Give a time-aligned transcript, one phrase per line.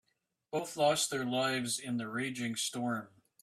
[0.51, 3.09] Both lost their lives in the raging storm.